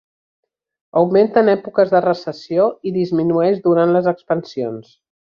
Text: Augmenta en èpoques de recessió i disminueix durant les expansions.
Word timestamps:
Augmenta 1.01 1.41
en 1.43 1.51
èpoques 1.53 1.91
de 1.91 2.01
recessió 2.07 2.65
i 2.91 2.97
disminueix 2.99 3.61
durant 3.69 3.93
les 3.97 4.09
expansions. 4.17 4.95